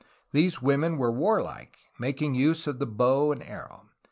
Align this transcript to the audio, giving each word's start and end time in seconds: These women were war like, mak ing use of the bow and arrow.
These 0.31 0.63
women 0.63 0.97
were 0.97 1.11
war 1.11 1.43
like, 1.43 1.77
mak 1.99 2.23
ing 2.23 2.33
use 2.33 2.65
of 2.65 2.79
the 2.79 2.87
bow 2.87 3.31
and 3.31 3.43
arrow. 3.43 3.85